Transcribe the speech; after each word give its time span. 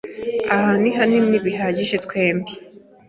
Aha 0.53 0.63
hantu 0.67 0.77
ni 0.81 0.91
hanini 0.97 1.35
bihagije 1.45 1.95
twembi. 2.05 2.53